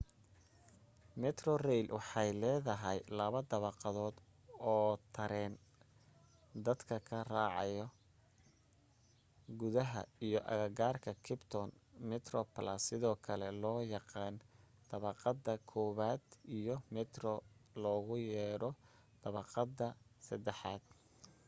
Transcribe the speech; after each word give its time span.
metrorail 1.21 1.87
waxay 1.97 2.29
leedahay 2.41 2.99
laba 3.17 3.39
dabaqadood 3.51 4.15
oo 4.73 4.91
tareen 5.15 5.53
dadka 6.65 6.95
ka 7.09 7.17
raacaan 7.31 7.91
gudaha 9.59 10.01
iyo 10.25 10.39
agagaarka 10.51 11.11
capetown: 11.25 11.69
metroplus 12.09 12.81
sidoo 12.87 13.15
kale 13.25 13.47
loo 13.63 13.79
yaqaan 13.95 14.35
dabaqada 14.89 15.53
koobaad 15.71 16.23
iyo 16.57 16.75
metro 16.95 17.31
loogu 17.83 18.15
yeedho 18.31 18.69
dabaqadda 19.23 19.87
saddexaad 20.25 20.83